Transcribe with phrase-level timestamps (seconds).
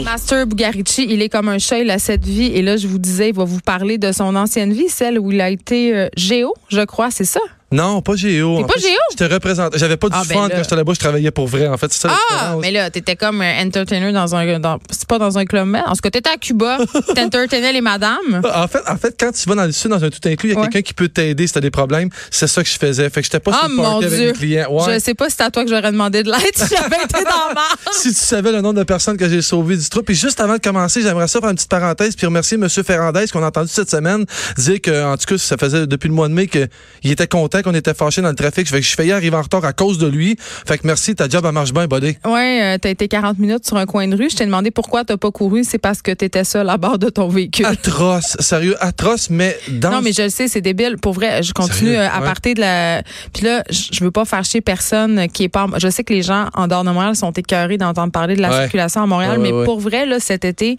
[0.00, 2.46] Master Bugarici, il est comme un chat, il a cette vie.
[2.46, 5.30] Et là, je vous disais, il va vous parler de son ancienne vie, celle où
[5.30, 7.40] il a été euh, géo, je crois, c'est ça?
[7.72, 8.58] Non, pas Géo.
[8.58, 8.98] T'es pas Géo?
[9.12, 9.76] Je te représente.
[9.78, 10.54] J'avais pas du Ah, ben fun là.
[10.56, 11.92] quand j'étais là-bas, je travaillais pour vrai, en fait.
[11.92, 14.58] C'est ça Ah, mais là, t'étais comme un entertainer dans un.
[14.60, 15.82] Dans, c'est pas dans un club med.
[15.86, 16.78] En tout cas, t'étais à Cuba,
[17.14, 18.42] t'entertainais les madames.
[18.54, 20.52] En fait, en fait, quand tu vas dans le sud, dans un tout inclus, il
[20.52, 20.68] y a Ouais.
[20.68, 22.08] quelqu'un qui peut t'aider si t'as des problèmes.
[22.30, 23.08] C'est ça que je faisais.
[23.10, 24.26] Fait que j'étais pas Ah, sur le mon avec Dieu.
[24.28, 24.66] mes clients.
[24.70, 24.94] Ouais.
[24.94, 27.24] Je sais pas si c'est à toi que j'aurais demandé de l'aide si j'avais été
[27.24, 27.62] dans ma.
[27.92, 30.02] Si tu savais le nombre de personnes que j'ai sauvées du trou.
[30.02, 32.68] Puis juste avant de commencer, j'aimerais ça faire une petite parenthèse puis remercier M.
[32.68, 34.24] Ferrandez qu'on a entendu cette semaine
[34.58, 36.68] dire que, en tout cas, ça faisait depuis le mois de mai qu'il
[37.10, 38.68] était content qu'on était fâché dans le trafic.
[38.68, 40.36] Fait que je faillis arriver en retard à cause de lui.
[40.66, 42.16] Fait que merci, ta job, elle marche bien, buddy.
[42.24, 44.28] Ouais, euh, t'as été 40 minutes sur un coin de rue.
[44.30, 45.64] Je t'ai demandé pourquoi t'as pas couru.
[45.64, 47.66] C'est parce que t'étais seul à bord de ton véhicule.
[47.66, 49.90] Atroce, sérieux, atroce, mais dans.
[49.92, 50.96] Non, mais je le sais, c'est débile.
[50.98, 51.98] Pour vrai, je continue Sérieux?
[52.00, 52.26] euh, à Ouais.
[52.26, 53.02] partir de la.
[53.32, 55.66] Puis là, je veux pas faire chier personne qui est pas.
[55.78, 58.50] Je sais que les gens en dehors de Montréal sont écœurés d'entendre parler de la
[58.50, 58.60] Ouais.
[58.62, 60.78] circulation à Montréal, Ouais, mais pour vrai, là, cet été,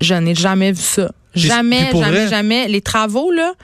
[0.00, 1.10] je n'ai jamais vu ça.
[1.34, 2.68] Jamais, jamais, vrai- jamais.
[2.68, 3.54] Les travaux, là,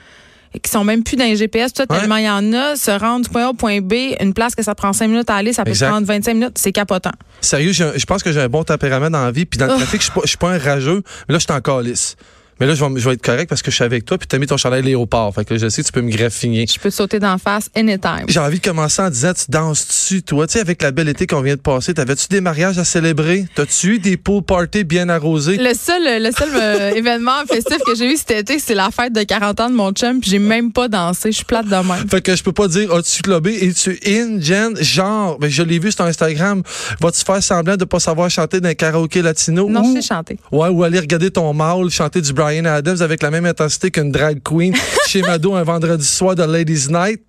[0.59, 1.99] qui sont même plus dans les GPS, tout, Ouais.
[1.99, 4.53] tellement il y en a, se rendre du point A au point B, une place
[4.55, 5.89] que ça prend 5 minutes à aller, ça peut Exact.
[5.89, 7.11] prendre 25 minutes, c'est capotant.
[7.39, 9.45] Sérieux, je pense que j'ai un bon tempérament dans la vie.
[9.45, 9.77] Puis dans le Oh.
[9.77, 11.03] trafic, je suis pas- pas un rageux.
[11.27, 12.15] Mais là, je suis encore lisse.
[12.61, 14.19] Mais là, je vais, je vais être correct parce que je suis avec toi.
[14.19, 15.33] Puis tu as mis ton chandail léopard.
[15.33, 16.67] Fait que je sais que tu peux me graffiner.
[16.71, 18.25] Je peux te sauter d'en face anytime.
[18.27, 20.45] J'ai envie de commencer en disant, tu danses-tu, toi?
[20.45, 23.45] Tu sais, avec la belle été qu'on vient de passer, t'avais-tu des mariages à célébrer?
[23.55, 25.57] T'as-tu eu des pool parties bien arrosés?
[25.57, 29.13] Le seul, le seul euh, événement festif que j'ai eu cet été, c'est la fête
[29.13, 31.31] de 40 ans de mon chum, puis j'ai même pas dansé.
[31.31, 32.07] Je suis plate de même.
[32.11, 33.55] Fait que je peux pas dire, as-tu clubé?
[33.69, 34.77] Es-tu in, Jen?
[34.79, 36.61] Genre, ben, je l'ai vu sur Instagram.
[36.99, 39.67] Vas-tu faire semblant de pas savoir chanter d'un karaoké latino?
[39.67, 40.37] Non, ou, je sais chanter.
[40.51, 44.11] Ouais, ou aller regarder ton mâle chanter du Brian Adams avec la même intensité qu'une
[44.11, 44.75] drag queen
[45.07, 47.21] chez Mado un vendredi soir de Ladies Night.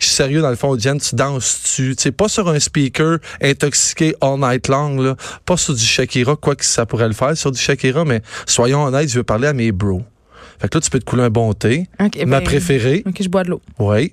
[0.00, 1.94] Je suis sérieux, dans le fond, Jen, tu danses-tu?
[1.96, 5.16] Tu sais, pas sur un speaker intoxiqué all night long, là.
[5.44, 8.84] Pas sur du Shakira, quoi que ça pourrait le faire sur du Shakira, mais soyons
[8.84, 10.02] honnêtes, je veux parler à mes bros.
[10.60, 11.88] Fait que là, tu peux te couler un bon thé.
[11.98, 13.02] Ma ben, préférée.
[13.06, 13.62] Ok, je bois de l'eau.
[13.78, 14.12] Oui.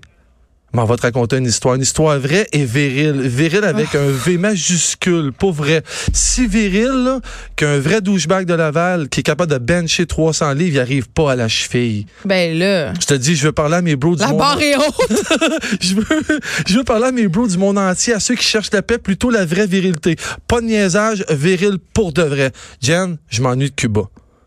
[0.74, 1.76] Mais on va te raconter une histoire.
[1.76, 3.22] Une histoire vraie et virile.
[3.22, 5.84] Viril avec un V majuscule, pas vrai.
[6.14, 7.20] Si viril
[7.56, 11.32] qu'un vrai douchebag de Laval qui est capable de bencher 300 livres, il arrive pas
[11.32, 12.06] à la cheville.
[12.26, 14.38] Ben là, Je te dis, je veux parler à mes bros du la monde.
[14.38, 15.24] barre est haute.
[15.82, 18.72] je, veux, je veux parler à mes bros du monde entier, à ceux qui cherchent
[18.72, 20.16] la paix, plutôt la vraie virilité.
[20.48, 22.52] Pas de niaisage, viril pour de vrai.
[22.82, 24.02] Jen, je m'ennuie de Cuba.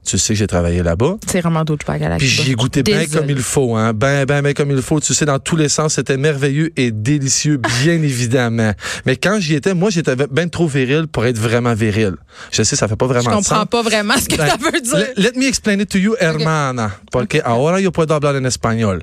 [0.05, 1.17] Tu sais que j'ai travaillé là-bas.
[1.29, 2.43] C'est vraiment d'autres à la Puis Cuba.
[2.43, 3.93] j'y ai goûté bien comme il faut, hein.
[3.93, 4.99] Ben, ben, ben comme il faut.
[5.01, 8.73] Tu sais, dans tous les sens, c'était merveilleux et délicieux, bien évidemment.
[9.07, 12.15] Mais quand j'y étais, moi, j'étais bien trop viril pour être vraiment viril.
[12.51, 13.69] Je sais, ça fait pas Je vraiment de comprends sens.
[13.71, 15.07] pas vraiment ce que Ben, ça veut dire.
[15.17, 16.97] Let, me explain it to you, hermana.
[17.13, 19.03] Porque ahora yo puedo hablar en espagnol.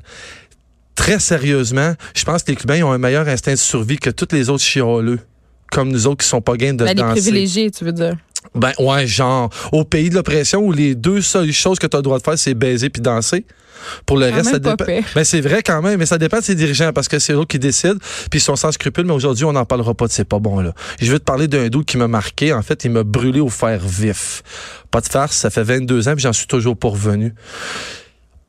[0.96, 4.28] Très sérieusement, je pense que les Cubains ont un meilleur instinct de survie que tous
[4.36, 5.20] les autres chialeux.
[5.72, 7.22] Comme nous autres qui sont pas gains de Ben, les danser.
[7.22, 8.16] privilégiés, tu veux dire.
[8.56, 12.00] Ben ouais, genre au pays de l'oppression où les deux seules choses que tu as
[12.00, 13.46] le droit de faire, c'est baiser puis danser.
[14.06, 14.86] Pour le Quand reste, ça dépend.
[15.16, 17.46] Ben c'est vrai quand même, mais ça dépend de ses dirigeants parce que c'est eux
[17.46, 17.98] qui décident,
[18.30, 19.06] puis ils sont sans scrupules.
[19.06, 20.74] Mais aujourd'hui, on n'en parlera pas de c'est pas bon là.
[21.02, 22.54] Je veux te parler d'un doute qui m'a marqué.
[22.54, 24.44] En fait, il m'a brûlé au fer vif.
[24.92, 27.34] Pas de farce, ça fait 22 ans, puis j'en suis toujours pas revenu.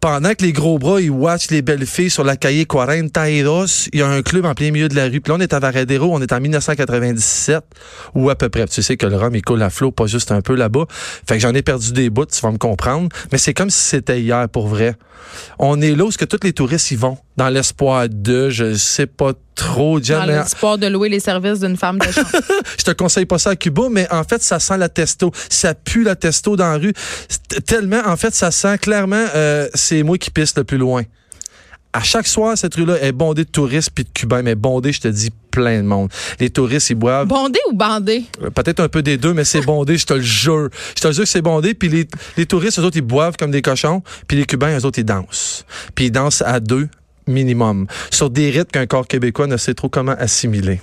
[0.00, 3.99] Pendant que les gros bras, ils watchent les belles filles sur la cahier 42, il
[3.99, 5.21] y a un club en plein milieu de la rue.
[5.21, 7.62] Puis là, on est à Varadero, on est en 1997,
[8.15, 8.66] ou à peu près.
[8.66, 10.87] Tu sais que le rhum, il coule à flot, pas juste un peu là-bas.
[11.28, 13.11] Fait que j'en ai perdu des bouts, tu vas me comprendre.
[13.31, 14.94] Mais c'est comme si c'était hier, pour vrai.
[15.59, 18.75] On est là où ce que tous les touristes y vont, dans l'espoir de, je
[18.75, 22.29] sais pas trop, Dans l'espoir de louer les services d'une femme de chambre.
[22.79, 25.31] je te conseille pas ça à Cuba, mais en fait, ça sent la testo.
[25.49, 26.93] Ça pue la testo dans la rue.
[27.67, 31.03] Tellement, en fait, ça sent clairement, euh, c'est moi qui pisse le plus loin.
[31.93, 35.00] À chaque soir, cette rue-là est bondée de touristes puis de Cubains, mais bondée, je
[35.00, 36.09] te dis, plein de monde.
[36.38, 38.25] Les touristes, ils boivent Bondé ou bandé?
[38.43, 40.69] euh, peut-être un peu des deux, mais c'est bondé, je te le jure.
[40.97, 42.06] Je te le jure que c'est bondé, puis les,
[42.37, 45.05] les touristes, eux autres, ils boivent comme des cochons, puis les Cubains, eux autres, ils
[45.05, 45.65] dansent.
[45.97, 46.88] Puis ils dansent à deux
[47.31, 50.81] minimum, sur des rythmes qu'un corps québécois ne sait trop comment assimiler.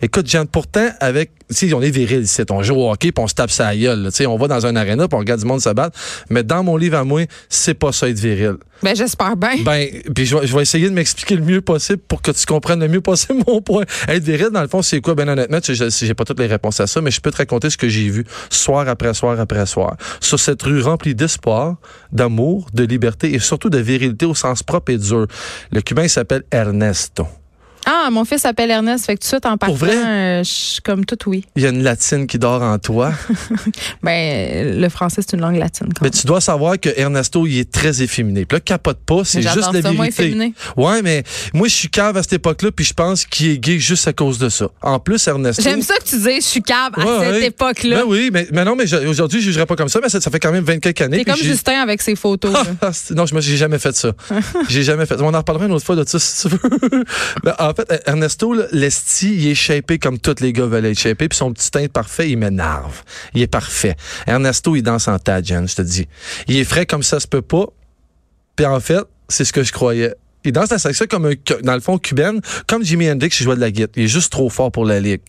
[0.00, 3.26] Écoute, Jean, pourtant, avec, si on est viril ici, on joue au hockey puis on
[3.26, 5.46] se tape sa gueule, tu sais, on va dans un aréna puis on regarde du
[5.46, 5.98] monde se battre.
[6.30, 8.54] Mais dans mon livre à moi, c'est pas ça être viril.
[8.82, 9.56] Ben, j'espère bien.
[9.64, 12.46] Ben, puis je vais, je vais essayer de m'expliquer le mieux possible pour que tu
[12.46, 13.82] comprennes le mieux possible mon point.
[14.06, 15.16] Être viril, dans le fond, c'est quoi?
[15.16, 17.32] Ben, honnêtement, tu sais, je- j'ai pas toutes les réponses à ça, mais je peux
[17.32, 19.96] te raconter ce que j'ai vu soir après soir après soir.
[20.20, 21.74] Sur cette rue remplie d'espoir,
[22.12, 25.26] d'amour, de liberté et surtout de virilité au sens propre et dur.
[25.72, 27.26] Le Cubain, s'appelle Ernesto.
[27.90, 29.96] Ah, mon fils s'appelle Ernest, fait que tout de suite, en partant, vrai?
[29.96, 31.44] euh, je suis comme tout oui.
[31.56, 33.12] Il y a une latine qui dort en toi.
[34.02, 35.86] Ben, le français, c'est une langue latine.
[35.88, 36.20] Quand Mais même.
[36.20, 38.44] tu dois savoir que Ernesto, il est très efféminé.
[38.44, 40.22] Puis là, capote pas, c'est juste la ça, moi, vérité.
[40.24, 40.54] efféminé.
[40.76, 41.22] Ouais, mais
[41.54, 44.12] moi, je suis cave à cette époque-là, puis je pense qu'il est gay juste à
[44.12, 44.68] cause de ça.
[44.82, 45.62] En plus, Ernesto.
[45.62, 47.46] J'aime ça que tu dises, je suis cave à cette ouais.
[47.46, 47.96] époque-là.
[48.02, 50.30] Ben oui, mais, mais non, mais aujourd'hui, je jugerais pas comme ça, mais ça, ça
[50.30, 51.18] fait quand même 20 quelques années.
[51.18, 52.54] T'es puis comme Justin avec ses photos.
[52.80, 54.12] Ah, c'est- non, je j'ai jamais fait ça.
[54.68, 55.24] j'ai jamais fait ça.
[55.24, 57.04] On en reparlera une autre fois de ça, si tu veux.
[57.42, 60.98] Ben, en fait, Ernesto, là, l'esti, il est shapé comme tous les gars veulent être
[60.98, 63.02] shapés, puis son petit teint parfait, il m'énerve.
[63.34, 63.96] Il est parfait.
[64.26, 66.08] Ernesto, il danse en tas, Jen, je te dis.
[66.46, 67.66] Il est frais comme ça se peut pas.
[68.56, 70.14] Puis en fait, c'est ce que je croyais.
[70.44, 73.56] Il danse la section comme un, dans le fond, cubaine, comme Jimi Hendrix qui jouait
[73.56, 73.92] de la guitare.
[73.96, 75.20] Il est juste trop fort pour la ligue.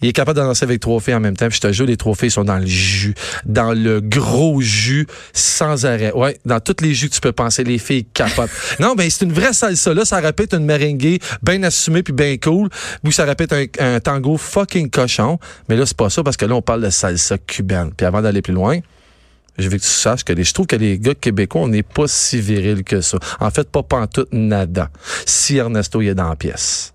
[0.00, 1.48] Il est capable de danser avec trois filles en même temps.
[1.48, 3.14] Puis je te jure, les trois filles sont dans le jus,
[3.44, 6.12] dans le gros jus, sans arrêt.
[6.12, 8.50] Ouais, dans tous les jus que tu peux penser, les filles capotent.
[8.80, 9.94] non, ben c'est une vraie salsa.
[9.94, 12.68] Là, ça répète une merengue bien assumée puis bien cool.
[13.04, 15.38] Ou ça répète un, un tango fucking cochon.
[15.68, 17.92] Mais là, c'est pas ça parce que là, on parle de salsa cubaine.
[17.96, 18.78] Puis avant d'aller plus loin,
[19.58, 21.82] je veux que tu saches que les, je trouve que les gars québécois, on n'est
[21.82, 23.18] pas si viril que ça.
[23.40, 24.90] En fait, pas pantoute nada.
[25.26, 26.92] Si Ernesto il est dans la pièce.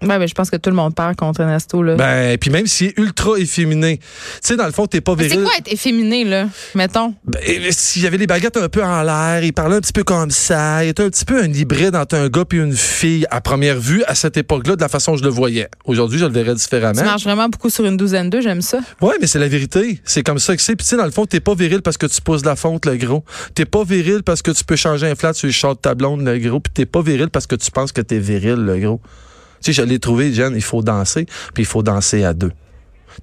[0.00, 1.82] Ben, ben, je pense que tout le monde perd contre Ernesto.
[1.82, 1.96] Là.
[1.96, 4.04] Ben, puis même s'il est ultra efféminé, tu
[4.42, 5.38] sais, dans le fond, t'es pas viril.
[5.38, 6.46] c'est quoi être efféminé, là?
[6.74, 7.14] Mettons?
[7.24, 7.40] Ben,
[7.70, 10.30] s'il y avait les baguettes un peu en l'air, il parlait un petit peu comme
[10.30, 13.40] ça, il était un petit peu un hybride entre un gars puis une fille à
[13.40, 15.68] première vue à cette époque-là de la façon dont je le voyais.
[15.84, 17.02] Aujourd'hui, je le verrais Tu différemment.
[17.02, 18.78] marches vraiment beaucoup sur une douzaine d'eux, j'aime ça.
[19.00, 20.00] Ouais, mais c'est la vérité.
[20.04, 20.76] C'est comme ça que c'est.
[20.76, 22.56] Puis tu sais, dans le fond, t'es pas viril parce que tu pousses de la
[22.56, 23.24] fonte, le gros.
[23.54, 25.94] T'es pas viril parce que tu peux changer un flat sur le short de ta
[25.94, 26.60] blonde, le gros.
[26.60, 29.00] Puis t'es pas viril parce que tu penses que t'es viril, le gros.
[29.62, 32.52] Tu sais, je l'ai trouvé, Jen, il faut danser, puis il faut danser à deux.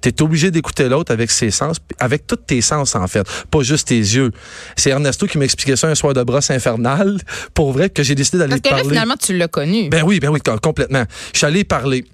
[0.02, 3.88] T'es obligé d'écouter l'autre avec ses sens, avec tous tes sens, en fait, pas juste
[3.88, 4.30] tes yeux.
[4.76, 7.18] C'est Ernesto qui m'expliquait ça un soir de brosse infernale,
[7.54, 8.88] pour vrai, que j'ai décidé d'aller Parce que là, parler.
[8.90, 9.88] finalement, tu l'as connu.
[9.88, 11.04] Ben oui, ben oui, com- complètement.
[11.32, 12.04] Je suis allé parler.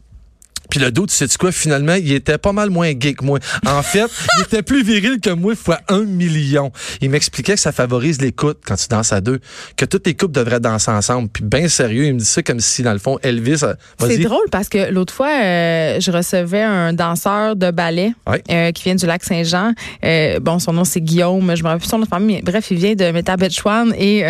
[0.72, 3.38] Puis le doute, tu sais quoi, finalement, il était pas mal moins gay que moi.
[3.66, 4.06] En fait,
[4.38, 6.72] il était plus viril que moi fois un million.
[7.02, 9.38] Il m'expliquait que ça favorise l'écoute quand tu danses à deux,
[9.76, 11.28] que toutes les couples devraient danser ensemble.
[11.28, 13.58] Puis bien sérieux, il me dit ça comme si, dans le fond, Elvis...
[13.64, 18.14] euh, C'est drôle parce que l'autre fois, euh, je recevais un danseur de ballet
[18.50, 19.74] euh, qui vient du lac Saint-Jean.
[20.06, 22.50] Euh, bon, son nom c'est Guillaume, je me rappelle plus son nom de famille, mais
[22.50, 24.22] bref, il vient de Métabetchouan et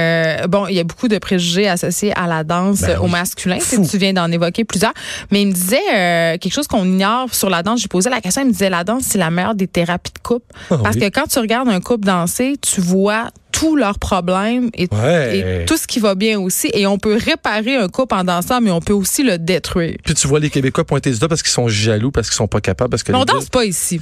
[0.48, 3.58] bon, il y a beaucoup de préjugés associés à la danse Ben au masculin.
[3.88, 4.94] Tu viens d'en évoquer plusieurs,
[5.30, 7.80] mais il me disait euh, quelque chose qu'on ignore sur la danse.
[7.80, 10.18] J'ai posé la question, il me disait la danse c'est la meilleure des thérapies de
[10.20, 11.02] couple Ah parce oui.
[11.02, 15.60] que quand tu regardes un couple danser, tu vois tous leurs problèmes et, Ouais.
[15.62, 16.70] et tout ce qui va bien aussi.
[16.74, 19.96] Et on peut réparer un couple en dansant, mais on peut aussi le détruire.
[20.04, 22.48] Puis tu vois les Québécois pointer du doigt parce qu'ils sont jaloux, parce qu'ils sont
[22.48, 24.00] pas capables, parce que Mais on danse pas ici.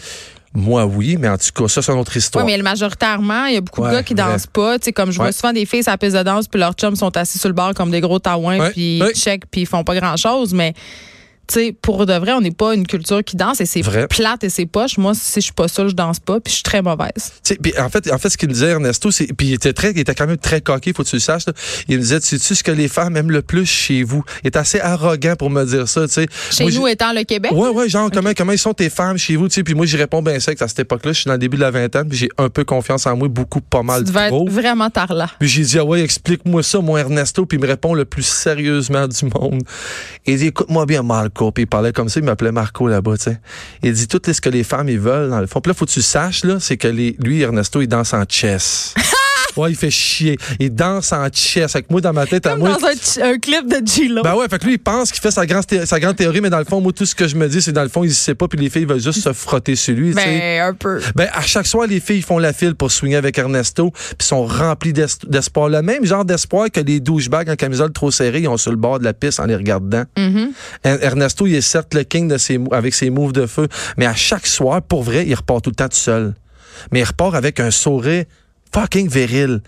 [0.53, 2.45] Moi, oui, mais en tout cas, ça, c'est une autre histoire.
[2.45, 4.81] Oui, mais majoritairement, il y a beaucoup Ouais, de gars qui dansent pas.
[4.81, 5.33] Tu sais, comme je vois Ouais.
[5.33, 7.55] souvent des filles sur la piste de danse, puis leurs chums sont assis sur le
[7.55, 10.53] bord comme des gros taouins, puis ils check, puis ils font pas grand-chose.
[10.53, 10.75] Mais
[11.55, 14.07] sais, pour de vrai, on n'est pas une culture qui danse et c'est Vrai.
[14.09, 14.99] plate et c'est poche.
[14.99, 17.33] Moi, si je suis pas ça, je danse pas, puis je suis très mauvaise.
[17.63, 19.91] Puis en fait, en fait, ce qu'il me disait Ernesto, c'est, puis il était très,
[19.93, 21.47] il était quand même très coquille, faut que tu le saches.
[21.47, 21.53] là.
[21.89, 24.23] Il me disait, tu sais ce que les femmes aiment le plus chez vous?
[24.45, 26.27] Il est assez arrogant pour me dire ça, tu sais.
[26.51, 29.19] Chez Moi, nous, étant le Québec, Ouais, ouais, genre, comment, comment ils sont tes femmes
[29.19, 29.63] chez vous, tu sais.
[29.63, 31.13] Puis moi, j'y réponds bien sec à cette époque-là.
[31.13, 33.29] Je suis dans le début de la vingtaine, puis j'ai un peu confiance en moi,
[33.29, 34.47] beaucoup, pas mal tu devais trop.
[34.47, 35.29] être vraiment tarla.
[35.39, 37.45] Puis j'ai dit, ah ouais, explique-moi ça, mon Ernesto.
[37.47, 39.63] Puis il me répond le plus sérieusement du monde.
[40.27, 41.40] Il dit, écoute-moi bien, Marco.
[41.57, 43.41] Il parlait comme ça, il m'appelait Marco là-bas, tu sais.
[43.83, 45.61] Il dit, tout ce que les femmes, ils veulent, dans le fond.
[45.61, 48.95] Puis là, faut que tu saches, là, c'est que lui, Ernesto, il danse en chess.
[49.57, 50.37] ouais, il fait chier.
[50.59, 51.75] Il danse en chess.
[51.75, 52.71] Avec moi, dans ma tête, à moi.
[52.79, 54.23] dans un, un clip de G-Lo.
[54.23, 56.41] Ben ouais, fait que lui, il pense qu'il fait sa grande, thé- sa grande théorie,
[56.41, 58.05] mais dans le fond, moi, tout ce que je me dis, c'est dans le fond,
[58.05, 60.13] il sait pas, puis les filles veulent juste se frotter sur lui.
[60.13, 61.01] Ben, un peu.
[61.15, 64.45] Ben, à chaque soir, les filles font la file pour swinger avec Ernesto, puis sont
[64.47, 65.69] remplies d'es- d'espoir.
[65.69, 68.77] Le même genre d'espoir que les douchebags en camisole trop serrée, ils ont sur le
[68.77, 70.05] bord de la piste en les regardant.
[70.19, 70.51] Mhm.
[70.85, 74.07] Er- Ernesto, il est certes le king de ses, avec ses moves de feu, mais
[74.07, 76.35] à chaque soir, pour vrai, il repart tout le temps tout seul.
[76.93, 78.25] Mais il repart avec un sourire
[78.73, 79.61] fucking viril.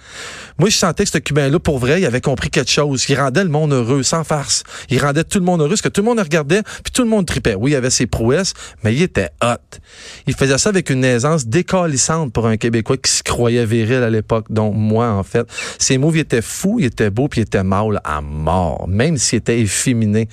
[0.58, 3.04] Moi, je sentais que ce Cubain-là, pour vrai, il avait compris quelque chose.
[3.08, 4.64] Il rendait le monde heureux, sans farce.
[4.90, 7.08] Il rendait tout le monde heureux, parce que tout le monde regardait, puis tout le
[7.08, 7.54] monde tripait.
[7.54, 9.78] Oui, il avait ses prouesses, mais il était hot.
[10.26, 14.10] Il faisait ça avec une aisance décalissante pour un Québécois qui se croyait viril à
[14.10, 15.46] l'époque, dont moi, en fait.
[15.78, 19.16] Ses moves, il était fou, il était beau, puis il était mâle à mort, même
[19.16, 20.28] s'il était efféminé.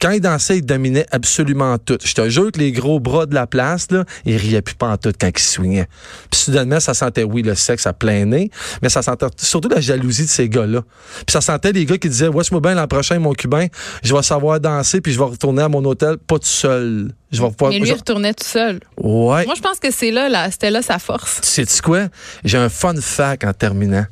[0.00, 1.98] Quand il dansait, il dominait absolument tout.
[2.02, 4.88] Je te jure que les gros bras de la place, là, il riait plus pas
[4.88, 5.88] en tout quand il swingait.
[6.30, 8.50] Puis soudainement, ça sentait, oui, le sexe plein nez,
[8.82, 10.82] mais ça sentait surtout la jalousie de ces gars-là.
[11.18, 13.66] Puis ça sentait les gars qui disaient, watch-moi bien l'an prochain, mon cubain,
[14.02, 17.12] je vais savoir danser, puis je vais retourner à mon hôtel, pas tout seul.
[17.30, 18.80] Je vais pouvoir, Mais lui, je- il retournait tout seul.
[18.98, 19.44] Ouais.
[19.44, 21.38] Moi, je pense que c'est là, là c'était là sa force.
[21.42, 22.08] Sais-tu quoi?
[22.44, 24.04] J'ai un fun fact en terminant.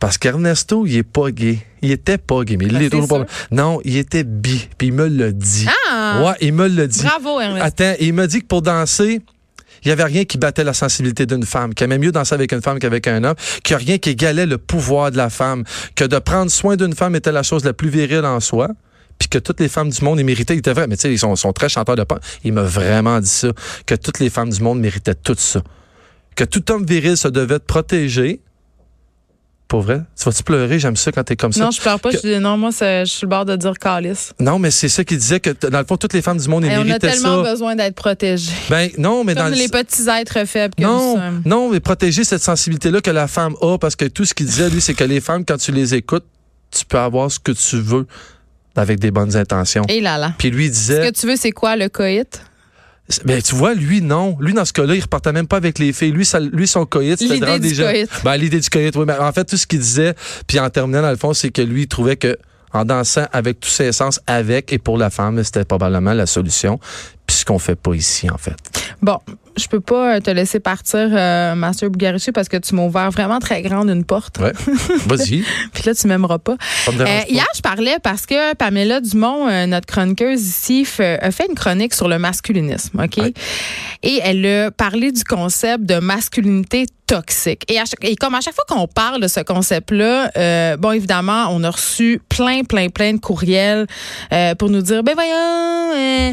[0.00, 1.58] Parce qu'Ernesto, il est pas gay.
[1.82, 3.26] Il était pas gay, mais il Ben, est toujours pas.
[3.52, 4.68] Non, il était bi.
[4.76, 5.66] Puis il me l'a dit.
[5.90, 6.20] Ah!
[6.24, 7.02] Ouais, il me l'a dit.
[7.04, 7.64] Bravo, Ernest.
[7.64, 9.20] Attends, il m'a dit que pour danser,
[9.84, 12.52] il n'y avait rien qui battait la sensibilité d'une femme, qu'il aimait mieux danser avec
[12.52, 15.30] une femme qu'avec un homme, qu'il n'y a rien qui égalait le pouvoir de la
[15.30, 15.64] femme,
[15.94, 18.68] que de prendre soin d'une femme était la chose la plus virile en soi.
[19.18, 21.12] Puis que toutes les femmes du monde, ils méritaient, il était vrai, mais tu sais,
[21.12, 22.18] ils sont, très chanteurs de punk.
[22.42, 23.48] Il m'a vraiment dit ça,
[23.86, 25.62] que toutes les femmes du monde méritaient tout ça.
[26.34, 28.40] Que tout homme viril se devait de protéger.
[29.74, 30.02] Pour vrai?
[30.16, 30.78] Tu vas-tu pleurer?
[30.78, 31.64] J'aime ça quand t'es comme ça.
[31.64, 32.10] Non, je pleure pas.
[32.12, 34.32] Que- Je dis, non, moi, je suis le bord de dire calice.
[34.38, 36.62] Non, mais c'est ça qu'il disait que, dans le fond, toutes les femmes du monde,
[36.64, 37.50] ils Hey, on a méritaient tellement ça.
[37.50, 38.52] besoin d'être protégés.
[38.70, 41.42] Ben, non, mais dans Comme le- les petits êtres faibles que nous Non, sommes.
[41.44, 44.70] non, mais protéger cette sensibilité-là que la femme a, parce que tout ce qu'il disait,
[44.70, 46.24] lui, c'est que les femmes, quand tu les écoutes,
[46.70, 48.06] tu peux avoir ce que tu veux
[48.76, 49.82] avec des bonnes intentions.
[49.88, 50.34] Et là là.
[50.38, 52.40] Puis lui, il Ce disait, que tu veux, c'est quoi le coït?
[53.24, 54.36] Ben, tu vois, lui, non.
[54.40, 56.12] Lui, dans ce cas-là, il repartait même pas avec les filles.
[56.12, 57.90] Lui, ça, lui son coït, c'était de rendre des gens-.
[58.24, 59.04] Ben, l'idée du coït, oui.
[59.06, 60.14] Mais en fait, tout ce qu'il disait,
[60.46, 62.36] puis en terminant, dans le fond, c'est que lui, il trouvait que
[62.72, 66.80] en dansant avec tous ses sens, avec et pour la femme, c'était probablement la solution.
[67.26, 68.54] Puis ce qu'on fait pas ici, en fait.
[69.00, 69.18] Bon,
[69.56, 73.38] je peux pas te laisser partir, euh, Master Bugarici, parce que tu m'as ouvert vraiment
[73.38, 74.38] très grande une porte.
[74.38, 74.52] Ouais.
[75.06, 75.42] Vas-y.
[75.72, 76.56] Puis là, tu m'aimeras pas.
[76.84, 77.28] Ça me dérange Euh, pas.
[77.28, 81.54] hier, je parlais parce que Pamela Dumont, euh, notre chroniqueuse ici, fait- a fait une
[81.54, 83.16] chronique sur le masculinisme, OK?
[83.18, 83.32] Ouais.
[84.02, 87.62] Et elle a parlé du concept de masculinité toxique.
[87.68, 90.92] Et, à chaque- et comme à chaque fois qu'on parle de ce concept-là, euh, bon,
[90.92, 93.86] évidemment, on a reçu plein, plein, plein de courriels
[94.32, 96.32] euh, pour nous dire, ben voyons, euh, euh,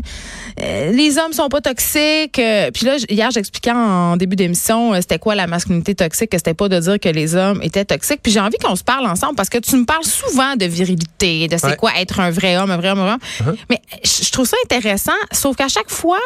[0.60, 2.40] les hommes sont pas toxiques.
[2.40, 6.38] Euh, Puis là, hier, j'expliquais en début d'émission, euh, c'était quoi la masculinité toxique, que
[6.38, 8.22] c'était pas de dire que les hommes étaient toxiques.
[8.22, 11.48] Puis j'ai envie qu'on se parle ensemble parce que tu me parles souvent de virilité,
[11.48, 11.76] de c'est Ouais.
[11.76, 13.18] quoi être un vrai homme, un vrai homme, un vrai
[13.48, 13.56] homme.
[13.70, 16.20] Mais je trouve ça intéressant, sauf qu'à chaque fois,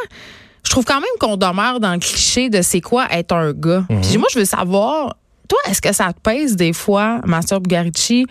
[0.63, 3.85] je trouve quand même qu'on demeure dans le cliché de c'est quoi être un gars.
[4.01, 5.15] Puis moi, je veux savoir,
[5.47, 8.25] toi, est-ce que ça te pèse des fois, Master Bugarici,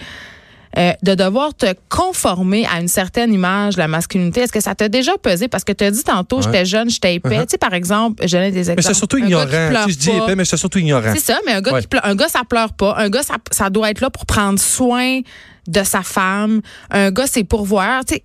[0.76, 4.40] euh, de devoir te conformer à une certaine image de la masculinité?
[4.40, 5.48] Est-ce que ça t'a déjà pesé?
[5.48, 7.28] Parce que tu as dit tantôt, j'étais jeune, j'étais épais.
[7.38, 7.42] Uh-huh.
[7.42, 8.76] Tu sais, par exemple, je donnais des exemples.
[8.78, 9.46] Mais c'est surtout Un ignorant.
[9.86, 11.12] Tu je dis épais, mais c'est surtout ignorant.
[11.14, 11.80] C'est ça, mais un gars Ouais.
[11.80, 14.26] qui pleure, un gars ça pleure pas, un gars ça, ça doit être là pour
[14.26, 15.20] prendre soin
[15.66, 18.24] de sa femme, un gars c'est pourvoir, tu sais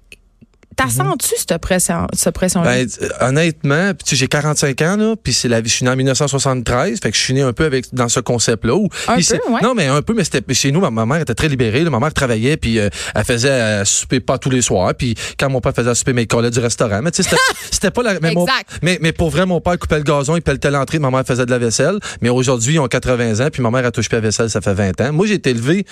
[0.80, 5.16] T'as senti cette pression, cette pression Ben, euh, honnêtement, tu sais, j'ai 45 ans là,
[5.22, 5.70] puis c'est la vie.
[5.70, 8.20] Je suis né en 1973, fait que je suis né un peu avec dans ce
[8.20, 8.74] concept-là.
[9.08, 9.60] Un peu, ouais.
[9.62, 10.80] Non, mais un peu, mais c'était chez nous.
[10.80, 11.84] Ma, ma mère était très libérée.
[11.84, 11.90] là.
[11.90, 14.94] ma mère travaillait, puis euh, elle faisait euh, souper pas tous les soirs.
[14.96, 17.02] Puis quand mon père faisait souper, mais il collait du restaurant.
[17.02, 17.30] Mais tu sais,
[17.72, 18.14] c'était- pas la.
[18.22, 18.46] Mais, mon-
[18.82, 21.46] mais, mais pour vrai, mon père coupait le gazon, il pelletait l'entrée, ma mère faisait
[21.46, 22.00] de la vaisselle.
[22.22, 24.62] Mais aujourd'hui, ils ont 80 ans, puis ma mère a touché à la vaisselle, ça
[24.62, 25.14] fait 20 ans.
[25.14, 25.86] Moi, j'ai été élevé,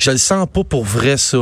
[0.00, 1.38] je le sens pas pour vrai ça.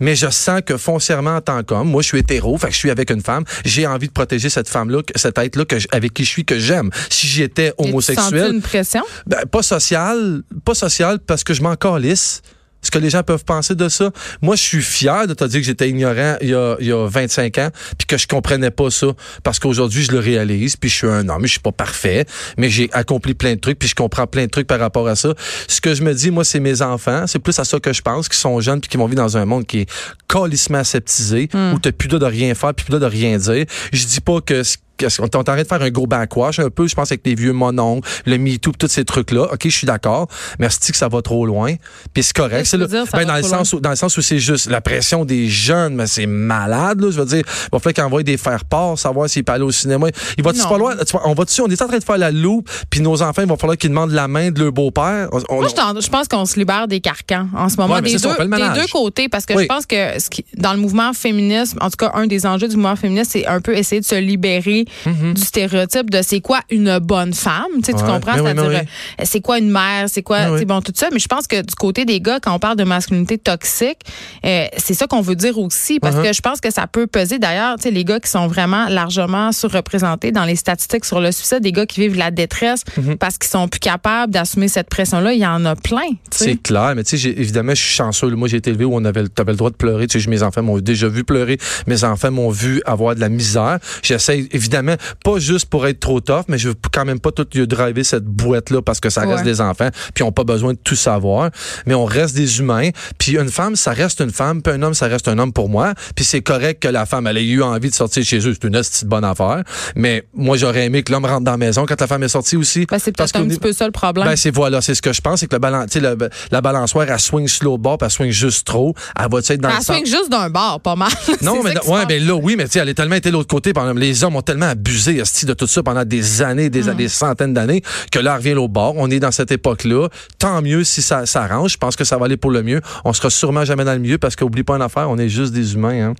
[0.00, 2.78] Mais je sens que foncièrement en tant qu'homme, moi je suis hétéro, fait que je
[2.78, 6.24] suis avec une femme, j'ai envie de protéger cette femme-là, que- cet être-là avec qui
[6.24, 6.90] je suis que j'aime.
[7.10, 9.02] Si j'étais Tu homosexuel, une pression?
[9.26, 12.42] ben, pas social, pas social parce que je m'en calisse.
[12.82, 14.10] Ce que les gens peuvent penser de ça?
[14.40, 16.92] Moi, je suis fier de te dire que j'étais ignorant il y, a, il y
[16.92, 19.08] a 25 ans, puis que je comprenais pas ça,
[19.42, 22.26] parce qu'aujourd'hui, je le réalise, puis je suis un homme, je suis pas parfait,
[22.58, 25.16] mais j'ai accompli plein de trucs, puis je comprends plein de trucs par rapport à
[25.16, 25.34] ça.
[25.68, 28.02] Ce que je me dis, moi, c'est mes enfants, c'est plus à ça que je
[28.02, 29.90] pense, qui sont jeunes, puis qui vont vivre dans un monde qui est
[30.28, 33.64] calissement aseptisé, où t'as plus droit de rien faire, puis plus de rien dire.
[33.92, 36.58] Je dis pas que ce qu'est-ce qu'on est en train de faire un gros backwash
[36.58, 39.48] un peu, je pense, avec les vieux mononcles, le MeToo, tous ces trucs-là.
[39.52, 40.28] OK, je suis d'accord.
[40.58, 41.74] Mais que ça va trop loin.
[42.12, 42.66] Puis c'est correct.
[42.66, 45.24] C'est ben, va dans, le sens où, dans le sens où c'est juste la pression
[45.24, 47.10] des jeunes, mais c'est malade, là.
[47.10, 49.64] Je veux dire, il va falloir qu'ils envoient des faire part, savoir s'ils peuvent aller
[49.64, 50.08] au cinéma.
[50.36, 52.68] Il falloir, tu vois, on va dessus, on est en train de faire la loupe,
[52.90, 55.28] puis nos enfants, il va falloir qu'ils demandent la main de leur beau-père?
[55.30, 58.48] Moi, je, pense qu'on se libère des carcans en ce moment, Ouais, des, ça, deux,
[58.48, 59.64] des deux côtés, parce que Oui.
[59.64, 62.68] je pense que ce qui, dans le mouvement féminisme, en tout cas, un des enjeux
[62.68, 66.60] du mouvement féministe, c'est un peu essayer de se libérer du stéréotype de c'est quoi
[66.70, 67.66] une bonne femme.
[67.76, 68.10] Tu sais, tu Ouais.
[68.12, 68.34] comprends?
[68.36, 68.74] Oui, mais oui.
[68.76, 70.06] euh, c'est quoi une mère?
[70.08, 70.64] C'est quoi, sais, oui.
[70.64, 71.08] bon, tout ça.
[71.12, 73.98] Mais je pense que du côté des gars, quand on parle de masculinité toxique,
[74.44, 75.98] euh, c'est ça qu'on veut dire aussi.
[76.00, 76.22] Parce Uh-huh.
[76.24, 77.38] que je pense que ça peut peser.
[77.38, 81.32] D'ailleurs, tu sais, les gars qui sont vraiment largement surreprésentés dans les statistiques sur le
[81.32, 83.16] suicide, des gars qui vivent la détresse Mm-hmm.
[83.16, 86.00] parce qu'ils sont plus capables d'assumer cette pression-là, il y en a plein.
[86.30, 88.28] C'est clair, mais tu sais, évidemment, je suis chanceux.
[88.30, 90.06] Moi, j'ai été élevé où on avait, avais le droit de pleurer.
[90.06, 91.58] Tu sais, mes enfants m'ont déjà vu pleurer.
[91.86, 93.78] Mes enfants m'ont vu avoir de la misère.
[94.02, 94.81] J'essaie, évidemment,
[95.24, 98.04] pas juste pour être trop tough, mais je veux quand même pas tout lieu driver
[98.04, 99.42] cette boîte-là parce que ça reste Ouais.
[99.44, 101.50] des enfants, puis ils ont pas besoin de tout savoir.
[101.86, 102.90] Mais on reste des humains.
[103.18, 105.68] Puis une femme, ça reste une femme, puis un homme, ça reste un homme pour
[105.68, 105.94] moi.
[106.14, 108.54] Puis c'est correct que la femme, elle ait eu envie de sortir chez eux.
[108.60, 109.62] C'est une petite bonne affaire.
[109.96, 112.56] Mais moi, j'aurais aimé que l'homme rentre dans la maison quand la femme est sortie
[112.56, 112.86] aussi.
[112.86, 114.26] Ben, c'est peut-être un petit peu ça le problème.
[114.26, 116.16] ben, c'est voilà, c'est ce que je pense, c'est que le balan- tu sais, le-
[116.50, 118.94] la balançoire, elle swing slow bord, puis elle swing juste trop.
[119.18, 121.10] Elle va être dans Elle le sens- swing juste d'un bord, pas mal.
[121.42, 123.72] Non, mais ouais, ben là, oui, mais tu elle est tellement été de l'autre côté.
[123.96, 126.94] Les hommes ont tellement abusé esti, de tout ça pendant des années, des, Mm.
[126.94, 128.94] des centaines d'années, que là, revient au bord.
[128.96, 130.08] On est dans cette époque-là.
[130.38, 131.72] Tant mieux si ça s'arrange.
[131.72, 132.80] Je pense que ça va aller pour le mieux.
[133.04, 135.52] On sera sûrement jamais dans le milieu parce qu'oublie pas une affaire, on est juste
[135.52, 136.10] des humains.
[136.10, 136.14] Hein.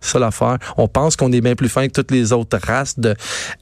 [0.00, 0.58] C'est ça l'affaire.
[0.76, 3.14] On pense qu'on est bien plus fin que toutes les autres races de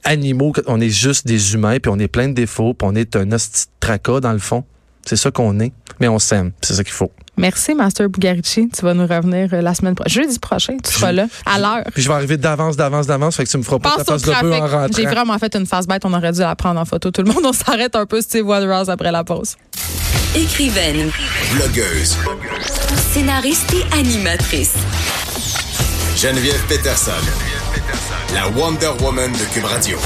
[0.03, 0.53] animaux.
[0.65, 3.31] On est juste des humains, puis on est plein de défauts, puis on est un
[3.31, 4.63] hostie de tracas dans le fond.
[5.05, 5.71] C'est ça qu'on est.
[5.99, 6.51] Mais on s'aime.
[6.61, 7.11] C'est ça qu'il faut.
[7.37, 8.69] Merci, Master Bugarici.
[8.69, 10.23] Tu vas nous revenir euh, la semaine prochaine.
[10.23, 11.83] Jeudi prochain, tu seras là, à l'heure.
[11.93, 13.35] Puis je vais arriver d'avance, d'avance, d'avance.
[13.37, 14.73] Fait que tu me feras pas ta Pense au face de peu en trafic.
[14.75, 14.97] rentrant.
[14.97, 16.03] J'ai vraiment fait une face bête.
[16.05, 17.09] On aurait dû la prendre en photo.
[17.09, 19.55] Tout le monde, on s'arrête un peu Steve Waterhouse après la pause.
[20.35, 21.09] Écrivaine,
[21.53, 22.17] Blogueuse.
[23.13, 24.73] scénariste et animatrice.
[26.15, 27.11] Geneviève Peterson.
[28.33, 29.97] La Wonder Woman de Cube Radio.